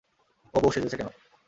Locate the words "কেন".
0.97-1.09